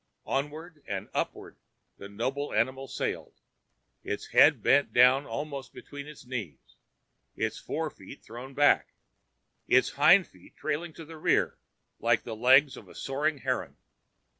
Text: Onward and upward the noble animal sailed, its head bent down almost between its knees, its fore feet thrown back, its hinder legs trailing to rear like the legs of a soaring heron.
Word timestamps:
Onward 0.25 0.81
and 0.87 1.09
upward 1.13 1.57
the 1.99 2.09
noble 2.09 2.55
animal 2.55 2.87
sailed, 2.87 3.39
its 4.03 4.25
head 4.29 4.63
bent 4.63 4.91
down 4.93 5.27
almost 5.27 5.73
between 5.75 6.07
its 6.07 6.25
knees, 6.25 6.75
its 7.35 7.59
fore 7.59 7.91
feet 7.91 8.23
thrown 8.23 8.55
back, 8.55 8.93
its 9.67 9.91
hinder 9.91 10.27
legs 10.33 10.55
trailing 10.55 10.93
to 10.93 11.05
rear 11.05 11.59
like 11.99 12.23
the 12.23 12.35
legs 12.35 12.75
of 12.75 12.87
a 12.89 12.95
soaring 12.95 13.37
heron. 13.45 13.77